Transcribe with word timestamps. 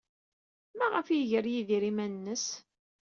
Maɣef 0.77 1.07
ay 1.07 1.19
iger 1.21 1.45
Yidir 1.49 1.83
iman-nnes? 1.89 2.45